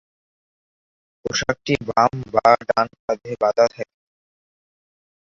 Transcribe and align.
পোশাকটি 1.21 1.73
বাম 1.87 2.13
বা 2.33 2.47
ডান 2.67 2.87
কাঁধে 3.01 3.31
বাঁধা 3.41 3.65
থাকে। 3.67 3.95